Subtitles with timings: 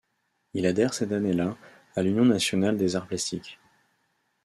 [0.55, 1.55] Il adhère cette année-là
[1.95, 3.59] à l’union nationale des arts plastiques.